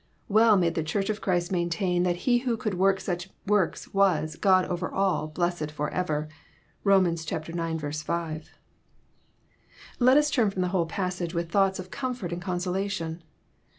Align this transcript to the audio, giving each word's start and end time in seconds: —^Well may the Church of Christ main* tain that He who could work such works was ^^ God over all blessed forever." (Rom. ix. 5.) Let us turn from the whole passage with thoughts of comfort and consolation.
—^Well 0.31 0.59
may 0.59 0.71
the 0.71 0.81
Church 0.81 1.11
of 1.11 1.21
Christ 1.21 1.51
main* 1.51 1.69
tain 1.69 2.01
that 2.01 2.15
He 2.25 2.39
who 2.39 2.57
could 2.57 2.73
work 2.73 2.99
such 2.99 3.29
works 3.45 3.93
was 3.93 4.35
^^ 4.35 4.41
God 4.41 4.65
over 4.65 4.91
all 4.91 5.27
blessed 5.27 5.69
forever." 5.69 6.27
(Rom. 6.83 7.05
ix. 7.05 7.23
5.) 7.31 8.49
Let 9.99 10.17
us 10.17 10.31
turn 10.31 10.49
from 10.49 10.63
the 10.63 10.69
whole 10.73 10.87
passage 10.87 11.35
with 11.35 11.51
thoughts 11.51 11.77
of 11.77 11.91
comfort 11.91 12.33
and 12.33 12.41
consolation. 12.41 13.21